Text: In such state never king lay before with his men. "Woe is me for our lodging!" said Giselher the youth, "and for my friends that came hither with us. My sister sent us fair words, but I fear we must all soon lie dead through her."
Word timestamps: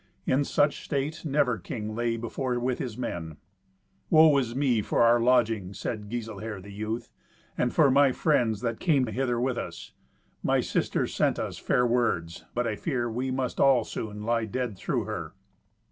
In 0.25 0.43
such 0.45 0.83
state 0.83 1.25
never 1.25 1.59
king 1.59 1.93
lay 1.93 2.17
before 2.17 2.57
with 2.59 2.79
his 2.79 2.97
men. 2.97 3.37
"Woe 4.09 4.35
is 4.39 4.55
me 4.55 4.81
for 4.81 5.03
our 5.03 5.19
lodging!" 5.19 5.75
said 5.75 6.09
Giselher 6.09 6.59
the 6.59 6.71
youth, 6.71 7.11
"and 7.55 7.71
for 7.71 7.91
my 7.91 8.11
friends 8.11 8.61
that 8.61 8.79
came 8.79 9.05
hither 9.05 9.39
with 9.39 9.59
us. 9.59 9.93
My 10.41 10.59
sister 10.59 11.05
sent 11.05 11.37
us 11.37 11.59
fair 11.59 11.85
words, 11.85 12.45
but 12.55 12.65
I 12.65 12.77
fear 12.77 13.11
we 13.11 13.29
must 13.29 13.59
all 13.59 13.83
soon 13.83 14.23
lie 14.23 14.45
dead 14.45 14.75
through 14.75 15.03
her." 15.03 15.35